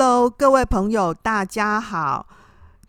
[0.00, 2.24] Hello，各位朋友，大家好。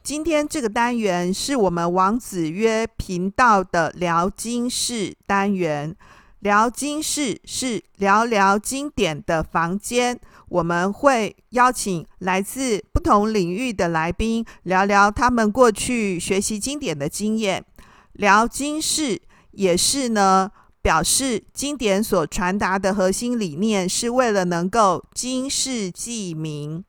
[0.04, 5.96] 今天这个单元是我们王子约频道的聊经室单元。
[6.42, 17.66] 聊经室是聊聊经典的房间，我们会邀请来自不同领域的来宾，聊聊他们过去学习经典的经验。
[18.14, 19.20] 聊经室
[19.54, 20.52] 也是呢，
[20.84, 26.86] 表示经典所传达的核心理念是为了能够经世济民。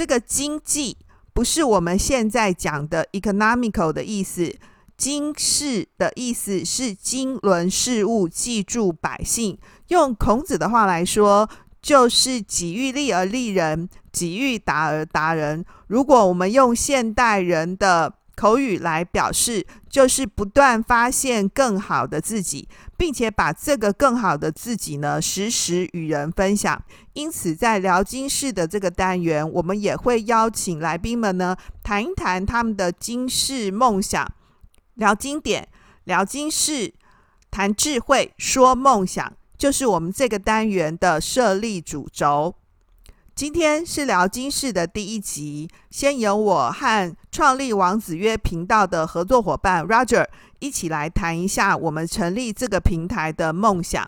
[0.00, 0.96] 这个经济
[1.34, 4.56] 不是我们现在讲的 economical 的意思。
[4.96, 9.58] 经世的意思是经纶事物，记住百姓。
[9.88, 11.50] 用孔子的话来说，
[11.82, 15.66] 就是己欲立而立人，己欲达而达人。
[15.86, 22.66] 如果我们用现代人的口语来表示，就是不断发现更好的自己，
[22.96, 26.82] 并且把这个更好的自己呢，时时与人分享。
[27.12, 34.26] 因此，在聊经室的这个单元，我们也会邀请来宾们呢，谈一谈他们的经世梦想。
[34.94, 35.68] 聊经典，
[36.04, 36.94] 聊经室，
[37.50, 42.54] 谈智慧，说梦想，就是我们这个单元的设立主轴。
[43.40, 50.26] 今天是聊经室的第一集，先由我和创立王子曰频道的合作伙伴 Roger
[50.58, 54.06] 一起来谈一下我们成立这个平台的梦想。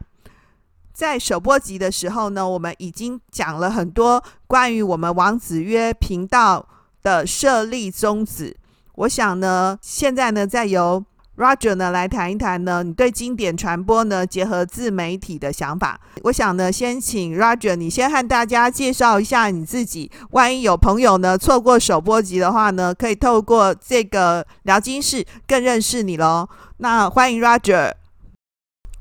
[0.93, 6.69] 在首播集的时候呢，我们已经讲了很多关于我们王子曰频道
[7.03, 8.55] 的设立宗旨。
[8.97, 11.03] 我想呢，现在呢，再由
[11.35, 15.99] Roger 呢来谈一谈呢，你对经典传播呢结合自媒体的想法。
[16.25, 20.11] 我想呢，先请 Roger，你先和大家介绍一下你自己。
[20.33, 26.47] 万一有朋友呢错过首播集的话呢，可以透过这个聊经室更认识你喽。
[26.77, 27.95] 那欢迎 Roger。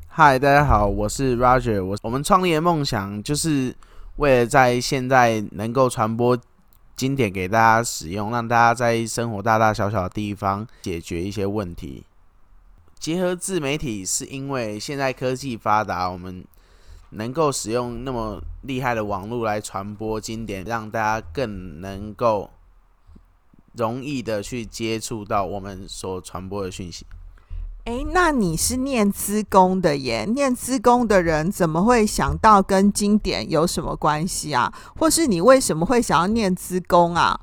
[0.07, 1.83] 嗨，大家好，我是 Roger。
[1.83, 3.75] 我我们创立的梦想就是
[4.15, 6.37] 为了在现在能够传播。
[6.93, 12.03] 经典给大家使用，让大家在生活大大小小的地方解决一些问题。
[13.01, 16.45] 结合自媒体，是因为现在科技发达，我们
[17.09, 22.51] 能够使用那么厉害的网络来传播经典，让大家更能够
[23.73, 27.07] 容易的去接触到我们所传播的讯息。
[27.85, 30.25] 诶，那你是念资工的耶？
[30.25, 34.71] 念资工的人怎么会想到跟经典有什么关系啊？
[34.99, 37.39] 或是你为什么会想要念资工啊？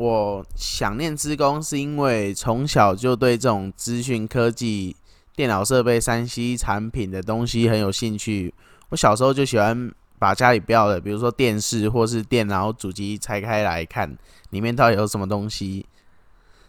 [0.00, 4.96] 我想念资工是因为从小就对这种资讯科技、
[5.36, 8.54] 电脑设备、3C 产品的东西很有兴趣。
[8.88, 14.16] 我小时候就喜欢把家里不要的，比如说电视或是电脑主机拆开来看，
[14.48, 15.84] 里面到底有什么东西。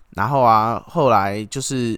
[0.09, 1.97] 然后啊，后来就是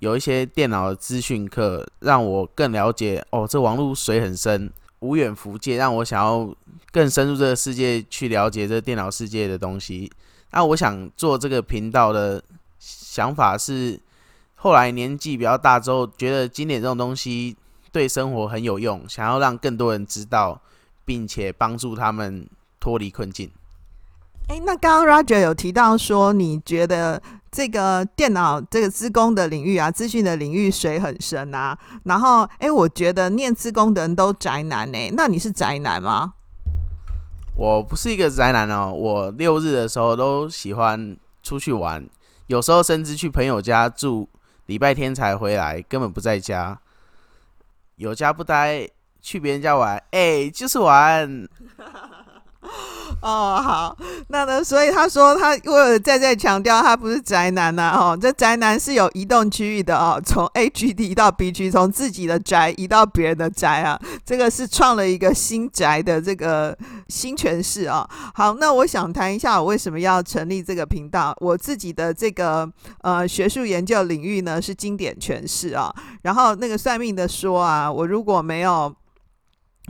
[0.00, 6.50] 有一些电脑的资讯课，让我更了解哦，这网络水很深，无远弗届，让我想要
[6.90, 10.10] 更深入这个世界去了解这电脑世界的东西。
[10.52, 12.42] 那我想做这个频道的
[12.78, 14.00] 想法是，
[14.54, 17.56] 后来年纪比较大之后，觉得经典这种东西
[17.90, 20.60] 对生活很有用，想要让更多人知道，
[21.04, 22.48] 并且帮助他们
[22.78, 23.50] 脱离困境。
[24.48, 31.78] 哎，那刚刚 Roger 有提到说，你觉得这个电脑这个资工的领域啊，资讯的领域水很深啊。
[32.04, 35.10] 然后，哎，我觉得念资工的人都宅男呢。
[35.12, 36.34] 那你是宅男吗？
[37.54, 38.92] 我不是一个宅男哦。
[38.92, 42.06] 我六日的时候都喜欢出去玩，
[42.46, 44.28] 有时候甚至去朋友家住，
[44.66, 46.78] 礼拜天才回来，根本不在家。
[47.96, 48.88] 有家不待，
[49.20, 51.48] 去别人家玩，哎，就是玩。
[53.20, 53.96] 哦，好，
[54.28, 54.64] 那呢？
[54.64, 66.76] 所以他说他为了再再强调，他不是宅男呐、啊，哦，这宅男是有移动区域的哦，从 A 区 移到 B 区，从自己的宅移到别人的宅啊，这个是创了一个新宅的这个
[67.08, 68.08] 新诠释啊。
[68.34, 71.32] 好，那我想谈一下我为什么要成立这个频道。
[71.40, 72.68] 我自己的这个
[73.02, 78.92] 呃学术研究领域呢是经典诠释啊，然后那个算命的说啊，我如果没有。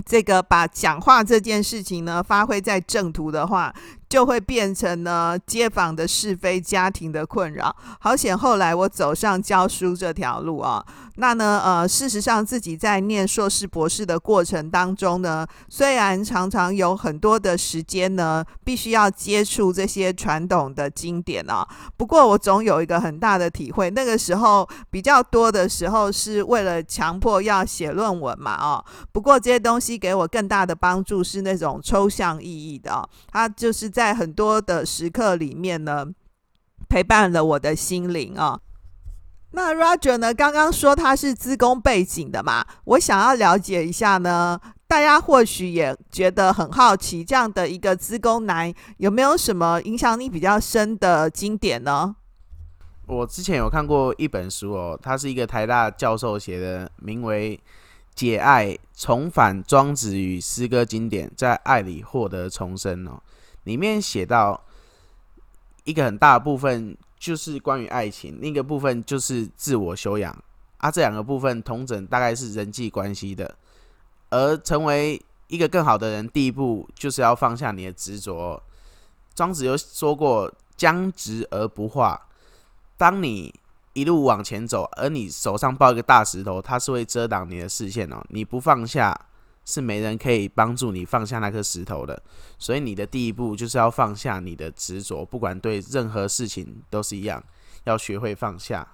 [0.06, 3.74] 这个把讲话这件事情呢，发挥在正途的话，
[4.12, 7.74] 就会变成呢街坊的是非、家庭的困扰。
[7.98, 10.84] 好险，后来我走上教书这条路啊。
[11.16, 21.66] 那呢，呃，事实上自己在念硕士、博士的过程当中呢，虽然常常有很多的时间呢，必须要接触这些传统的经典啊。
[21.96, 28.84] 不过我总有一个很大的体会，那个时候比较多的时候是为了强迫要写论文嘛，啊。
[29.10, 36.04] 不过这些东西给我更大的帮助是那种抽象意义的啊，它就是在在很多的时刻里面呢，
[36.88, 38.58] 陪伴了我的心灵啊。
[39.52, 40.34] 那 Roger 呢？
[40.34, 44.58] 刚刚说他是资工背景的嘛，我想要了解一下呢，
[44.88, 52.16] 大家或许也觉得很好奇，这样的一个资工男有没有什么影响力比较深的经典呢？
[53.06, 57.56] 我之前有看过一本书哦，他是一个台大教授写的，名为
[58.16, 63.22] 《解爱：重返庄子与诗歌经典，在爱里获得重生》哦。
[63.64, 64.60] 里面写到
[65.84, 70.36] 一个很大的部分就是关于爱情，另一个部分就是自我修养
[70.78, 70.90] 啊。
[70.90, 73.54] 这两个部分同整大概是人际关系的，
[74.30, 78.62] 而成为一个更好的人，第一步就是要放下你的执着。
[79.34, 82.28] 庄子有说过：“将直而不化。”
[82.96, 83.54] 当你
[83.94, 88.22] 一路往前走，而你手上抱一个大石头，它是会遮挡你的视线哦。
[88.28, 89.18] 你不放下，
[89.64, 92.22] 是没人可以帮助你放下那颗石头的。
[92.58, 97.42] 所以你的第一步就是要放下你的执着，不管对任何事情都是一样，
[97.84, 98.86] 要学会放下。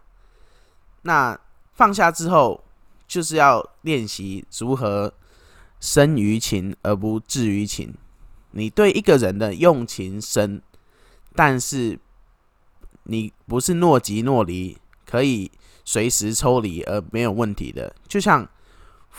[1.02, 1.38] 那
[1.74, 2.64] 放下之后，
[3.06, 5.12] 就是要练习如何
[5.80, 7.94] 生于情而不至于情。
[8.50, 10.62] 你对一个人的用情深，
[11.34, 11.98] 但是。
[13.10, 14.76] 你不是若即若离，
[15.06, 15.50] 可以
[15.82, 17.90] 随时抽离而没有问题的。
[18.06, 18.46] 就像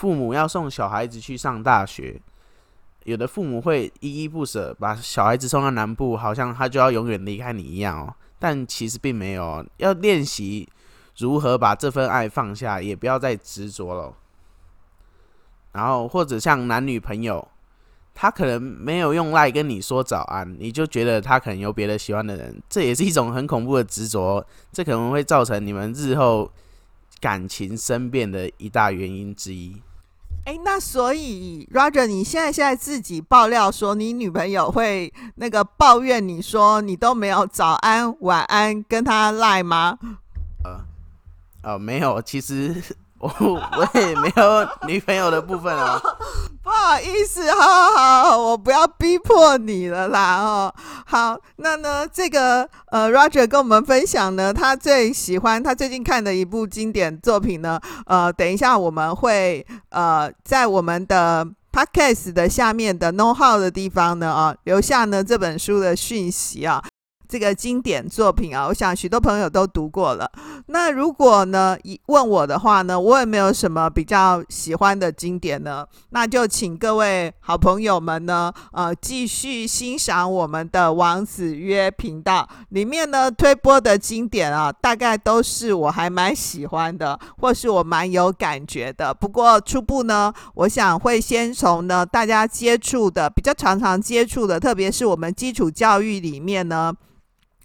[0.00, 2.18] 父母要送小孩子去上大学，
[3.04, 8.14] 有的父母会依依不舍，把小孩子送到南部，好像他就要永远离开你一样哦。
[8.38, 10.66] 但其实并没有，要练习
[11.18, 14.14] 如何把这份爱放下，也不要再执着了。
[15.72, 17.46] 然后或者像男女朋友。
[18.12, 26.50] 他可能没有用赖跟你说早安，你就觉得他可能有别的喜欢的人，这也是一种很恐怖的执着，这可能会造成你们日后
[27.20, 29.80] 感情生变的一大原因之一。
[30.44, 39.98] 哎，那所以 Roger，你现在现在自己爆料说你女朋友会那个抱怨你说你都没有早安晚安跟她赖吗？
[40.64, 40.80] 呃，
[41.62, 42.82] 呃，没有，其实。
[43.20, 46.00] 我 我也没有女朋友的部分啊，
[46.64, 50.74] 不好意思，好好好，我不要逼迫你了啦哦。
[51.06, 66.82] 好，那呢，这个呃，Roger 跟我们分享呢，他最喜欢他最近看的一部经典作品呢，呃，等一下我们会呃在我们的 Podcast 的下面的 Know How 的地方呢啊，留下呢这本书的讯息啊。
[67.30, 70.28] 这个经典作品啊，我想许多朋友都读过了。
[70.66, 89.14] 那如果呢，问我的话呢，我也没有什么比较喜欢的经典呢，那就请各位好朋友们呢，呃，继续欣赏我们的王子曰频道里面呢推播的经典啊，大概都是我还蛮喜欢的，或是我蛮有感觉的。
[89.14, 96.92] 不过初步呢，我想会先从呢大家接触的比较常常接触的，特别是我们基础教育里面呢。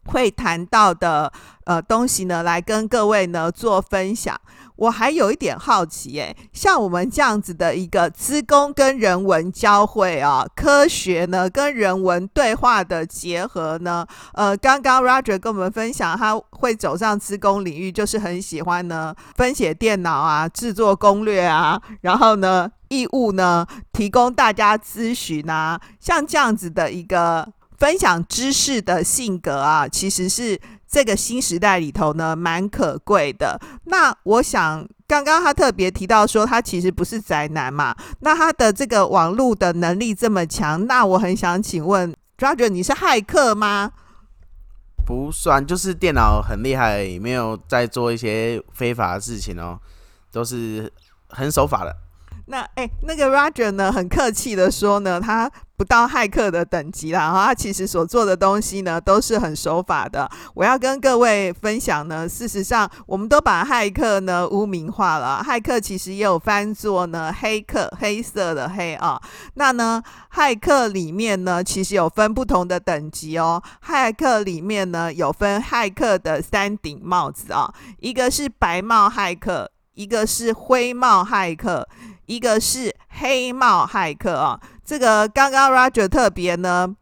[0.06, 1.32] 会谈到的
[1.66, 4.40] 呃东西呢，来跟各位呢做分享。
[4.78, 27.48] 我还有一点好奇，诶，像我们这样子的一个资工跟人文交汇啊，科学呢跟人文对话的结合呢，呃，刚刚 Roger 跟我们分享，他会走上资工领域，就是很喜欢呢分写电脑啊，制作攻略啊，然后呢义务呢提供大家咨询啊，像这样子的一个。
[27.78, 33.60] 分享知识的性格啊，其实是这个新时代里头呢蛮可贵的。
[33.86, 37.96] 那我想，刚刚他特别提到说，他其实不是宅男嘛。
[38.22, 43.92] 那他的这个网络的能力这么强，那我很想请问，Roger，你是骇客吗？
[45.06, 49.80] 不算，就是电脑很厉害，没有在做一些非法的事情哦，
[50.32, 50.92] 都是
[51.28, 51.96] 很守法的。
[52.48, 60.30] 那哎，那个 Roger 呢，很客气的说呢，他不到骇客的等级啦，然后他其实所做的东西呢，都是很守法的。
[60.54, 65.44] 我要跟各位分享呢，事实上，我们都把骇客呢污名化了。
[65.44, 69.20] 骇客其实也有翻作呢黑客，黑色的黑啊。
[69.56, 73.62] 那呢，骇客里面呢，其实有分不同的等级哦。
[73.84, 81.88] 骇客里面呢，有分骇客的三顶帽子啊，一个是白帽骇客，一个是灰帽骇客。
[82.26, 86.96] 一个是黑帽骇客啊，这个刚刚 Roger 特别呢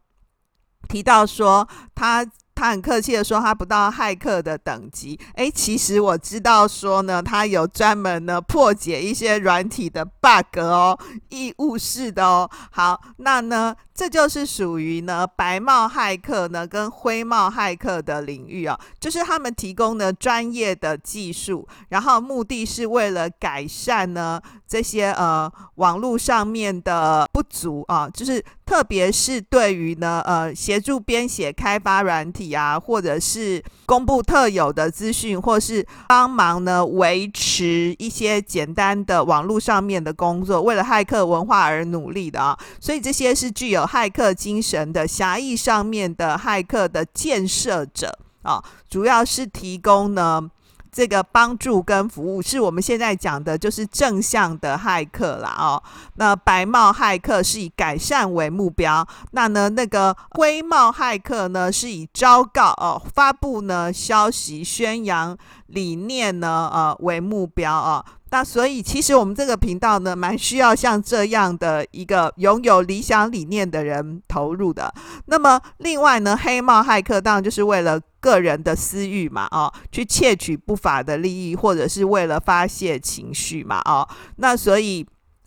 [0.87, 2.25] 提到说他。
[2.63, 5.19] 他很客气的说，他不到骇客的等级。
[5.35, 12.49] 诶，其实我知道说呢，他有专门呢破解一些软体的 bug 哦，义务式的哦。
[12.71, 42.57] 好，那呢，这就是属于呢白帽骇客呢跟灰帽骇客的领域哦，就是他们提供的专业的技术，然后目的是为了改善呢这些呃网络上面的不足啊，就是特别是对于呢，呃，协助编写、开发软体啊，或者是公布特有的资讯，或是帮忙呢维持一些简单的网络上面的工作，为了骇客文化而努力的啊。
[42.79, 50.49] 所以这些是具有骇客精神的狭义上面的骇客的建设者啊，主要是提供呢。
[50.93, 55.81] 这个帮助跟服务是我们现在讲的，就是正向的骇客了哦。
[56.15, 65.35] 那白帽骇客是以改善为目标，那呢那个灰帽骇客呢是以昭告哦，发布呢消息、宣扬
[65.65, 68.05] 理念呢呃为目标啊。
[68.33, 74.91] 那所以其实我们这个频道呢，蛮需要像这样的一个拥有理想理念的人投入的。
[75.27, 85.05] 那么另外呢，黑帽骇客当然就是为了个人的私欲嘛，哦，去窃取不法的利益，或者是为了发泄情绪嘛，哦，那所以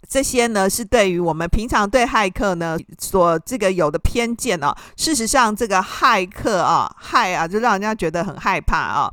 [0.08, 4.72] 这些呢，是对于我们平常对骇客呢所这个有的偏见哦。
[4.96, 9.12] 事实上，这个骇客啊，骇啊，就让人家觉得很害怕啊。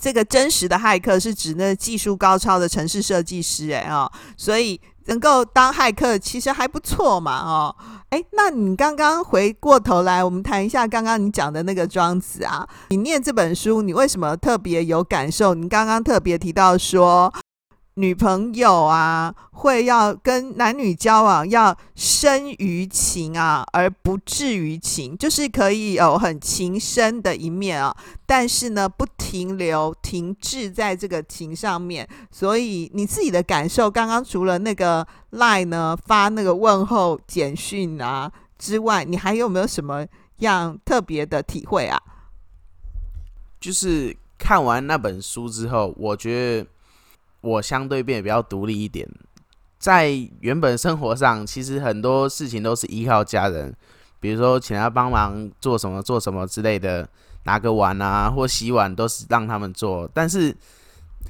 [0.00, 7.76] 这个真实的骇客是指那技术高超的城市设计师，哎哦，所以能够当骇客其实还不错嘛，哦，
[8.08, 15.54] 哎，那你刚刚回过头来，我们谈一下刚刚你讲的那个庄子啊，你念这本书，你为什么特别有感受？
[15.54, 17.32] 你刚刚特别提到说。
[18.00, 32.08] 女朋友啊，会要跟男女交往，要深于情啊，而不至于情，就是可以有很情深的一面啊，但是呢，不停留、停滞在这个情上面。
[32.30, 40.06] 所以你自己的感受，刚刚除了那个 lie 呢，发那个问候简讯啊之外，你还有没有什么
[40.38, 42.00] 样特别的体会啊？
[43.60, 46.66] 就是看完那本书之后，我觉得。
[47.42, 49.08] 我相对变得比较独立一点，
[49.78, 53.74] 在原本生活上，其实很多事情都是依靠家人，
[54.20, 57.08] 比如说请他帮忙做什么做什么之类的，
[57.44, 60.06] 拿个碗啊或洗碗都是让他们做。
[60.12, 60.54] 但是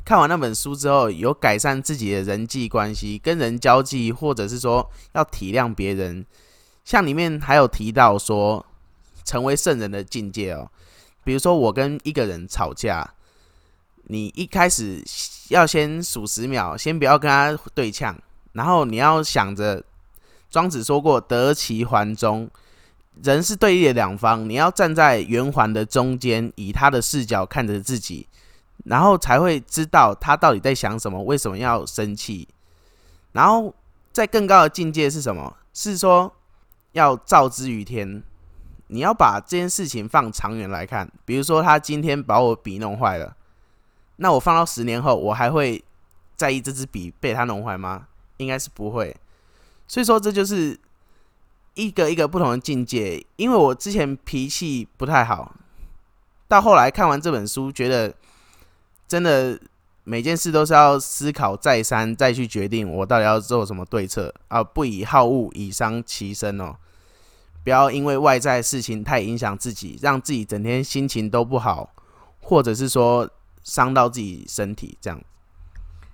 [0.05, 6.27] 看完那本书之后，有改善自己的人际关系，跟人交际，或者是说要体谅别人。
[6.85, 8.67] 像里面还有提到说，
[9.25, 10.69] 成为圣人的境界哦，
[11.23, 13.15] 比如说我跟一个人吵架。
[14.11, 15.01] 你一开始
[15.51, 18.19] 要先数十秒，先不要跟他对呛，
[18.55, 19.85] 然后你要想着，
[20.51, 22.51] 庄子说过“得其环中”，
[23.23, 28.27] 人是对立的两方，你要站在圆环的中间，以他的视角看着自己，
[28.85, 32.49] 然后才会知道他到底在想什么，为什么要生气。
[33.31, 33.73] 然后
[34.11, 35.57] 在更高的境界是什么？
[35.73, 36.35] 是说
[36.91, 38.21] 要照之于天，
[38.89, 43.37] 你要把这件事情放长远来看，比如说他今天把我笔弄坏了。
[44.23, 45.83] 那我放到十年后，我还会
[46.37, 48.07] 在意这支笔被他弄坏吗？
[48.37, 49.17] 应该是不会。
[49.89, 50.79] 所以说，这就是
[51.73, 53.25] 一个一个不同的境界。
[53.37, 55.57] 因为我之前脾气不太好，
[56.49, 58.15] 到后来看完这本书，觉得
[59.09, 59.59] 真的
[60.05, 64.63] 每件事都是要思考再三，再去决定我到底要做什么对策啊！
[64.63, 66.77] 不以好恶以伤其身哦，
[67.65, 71.95] 不要因为外在事情太影响自己，让自己整天心情都不好，
[72.43, 73.27] 或者是说。
[73.63, 75.21] 伤到自己身体，这样。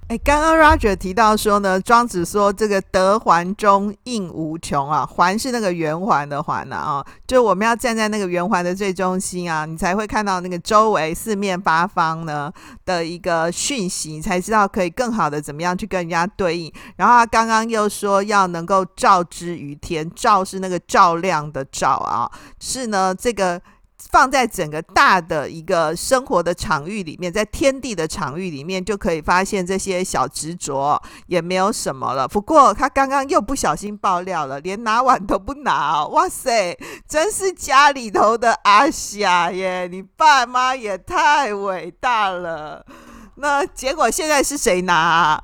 [0.08, 12.52] 哎，刚刚 Roger 提到说呢，庄子说这个得环中应无穷啊，环是那个圆环的环呐啊，就我们要站在那个圆环的最中心啊，你才会看到那个周围四面八方呢
[12.84, 16.72] 的一个讯息，你才知道可以更好的怎么样去跟人家对应。
[16.94, 23.60] 然后他刚刚又说要能够照之于天，照是那个照亮的照啊，是呢这个。
[24.10, 32.28] 放在整个大的一个生活的场域里面，在天地的场域里面，就可以发现这些小执着也没有什么了。
[32.28, 36.08] 不过他刚刚又不小心爆料了，连拿碗都不拿哦。
[36.08, 36.76] 哇塞，
[37.08, 39.88] 真是家里头的阿霞耶！
[39.90, 42.84] 你爸妈也太伟大了。
[43.36, 45.42] 那结果现在是谁拿？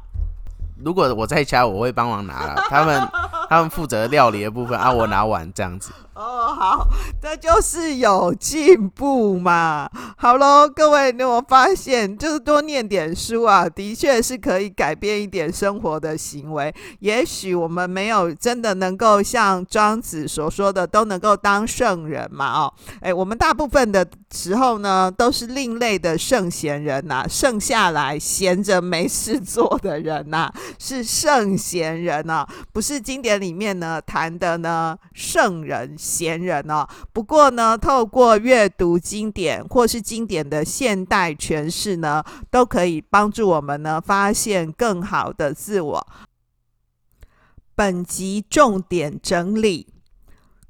[0.85, 2.65] 如果我在家，我会帮忙拿了。
[2.69, 3.09] 他们
[3.49, 5.93] 他们负责料理的部分啊，我拿碗这样子。
[6.15, 6.32] 哦，
[6.63, 6.87] 好，
[7.21, 9.91] 这就是有进步嘛。
[10.17, 16.73] 好喽，各位，你有发现，就是多念点书啊，的确是可以改变一点生活的行为。
[17.01, 22.61] 也许我们没有真的能够像庄子所说的，都能够当圣人嘛。
[22.61, 35.97] 哦，哎，我们大部分的时候呢，都是另类的圣贤人呐，剩下来闲着没事做的人呐，是圣贤人呐，不是经典里面呢谈的呢圣人。
[35.99, 46.07] 闲人哦，不过呢，透过阅读经典或是经典的现代诠释呢，都可以帮助我们呢发现更好的自我。
[47.75, 49.87] 本集重点整理：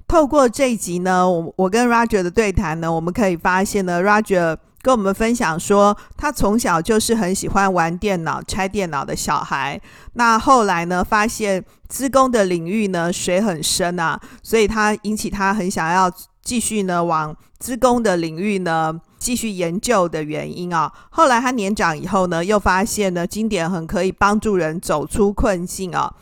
[0.07, 9.81] 透过这一集呢，我我跟 Roger 的对谈呢，我们可以发现呢，Roger 跟我们分享说，他从小就是很喜欢玩电脑、拆电脑的小孩。
[10.15, 16.13] 那后来呢，发现资工的领域呢，水很深啊，所以他引起他很想要
[16.43, 19.01] 继续呢往资工的领域呢。
[19.23, 26.13] 继续研究的原因啊，后来他年长以后呢，又发现呢，经典很可以帮助人走出困境啊。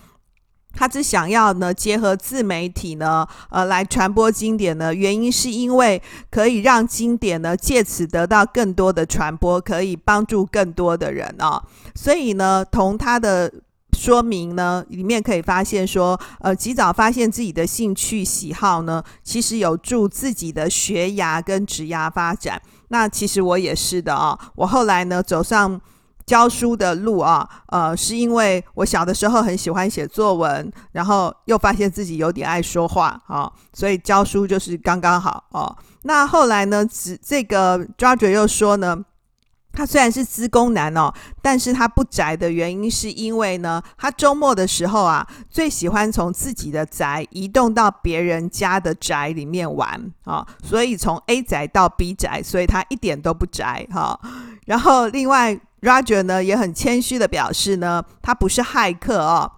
[0.73, 6.01] 他只想要呢，结合自媒体呢，呃，来传播经典呢，原因是因为
[6.31, 11.63] 可以让经典呢，借此得到更多的传播，可以帮助更多的人啊。
[11.95, 13.53] 所以呢，从他的
[13.93, 22.63] 说明呢，里面可以发现说，呃，及早发现自己的兴趣喜好呢，其实有助自己的学涯跟职涯发展。
[22.89, 25.79] 那其实我也是的啊，我后来呢走上
[26.31, 35.77] 教书的路啊，呃，是因为我小的时候很喜欢写作文，然后又发现自己有点爱说话啊，所以教书就是刚刚好哦。
[36.03, 39.05] 那后来呢，只这个 Roger 又说呢。
[39.73, 49.89] 他虽然是资工男哦，但是他不宅的原因是因为呢，他周末的时候啊，最喜欢从自己的宅移动到别人家的宅里面玩
[50.25, 54.19] 啊，哦，所以从 A 宅到 B 宅，所以他一点都不宅哈，
[54.67, 59.53] 然后另外 Roger 呢也很谦虚的表示呢，他不是骇客哦。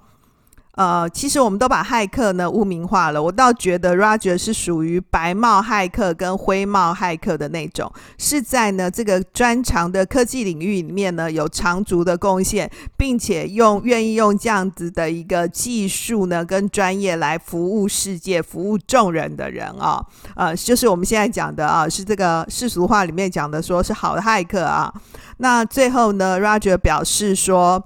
[0.74, 3.22] 呃，其实我们都把骇客呢污名化了。
[3.22, 20.02] 我倒觉得 Roger 是属于白帽骇客跟灰帽骇客的那种，是在呢这个专长的科技领域里面呢有长足的贡献，并且用愿意用这样子的一个技术呢跟专业来服务世界、服务众人的人啊。
[20.34, 24.90] 呃，就是我们现在讲的啊，是这个世俗话里面讲的，说是好的骇客啊。
[25.36, 27.84] 那最后呢，Roger 表示说。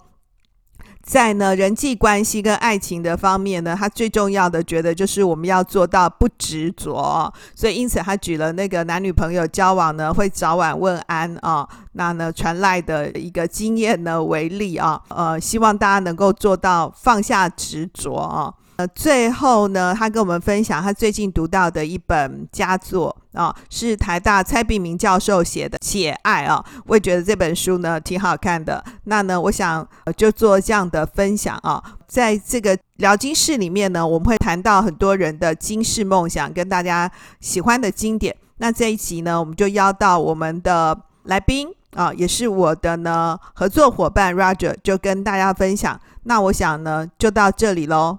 [1.07, 18.53] 在呢人际关系跟爱情的方面呢，他最重要的觉得就是我们要做到不执着，所以因此他举了那个男女朋友交往呢会早晚问安啊，那呢传来的一个经验呢为例啊，呃，希望大家能够做到放下执着啊。
[18.77, 28.85] 呃，最后呢，他跟我们分享他最近读到的一本佳作啊，是台大蔡璧名教授写的《且爱》啊，我也觉得这本书呢挺好看的。
[29.05, 37.11] 那呢，我想就做这样的分享啊，在这个聊经室里面呢，我们会谈到很多人的经世梦想跟大家
[37.41, 38.37] 喜欢的经典。
[38.59, 45.99] 那这一集呢，我们就邀到我们的来宾啊，也是我的呢合作伙伴 Roger，就跟大家分享。
[46.25, 48.19] 那我想呢，就到这里喽。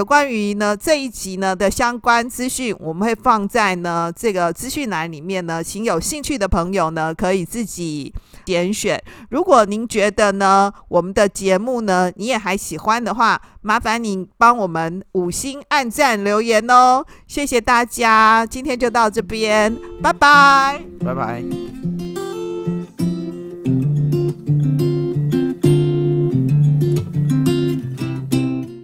[0.00, 8.10] 有关于呢这一集呢的相关资讯，我们会放在呢这个资讯栏里面呢，请有兴趣的朋友呢可以自己
[8.42, 8.98] 点选。
[9.28, 21.69] 如果您觉得呢我们的节目呢你也还喜欢的话，麻烦您帮我们五星按赞留言哦，谢谢大家，今天就到这边，拜拜，拜拜。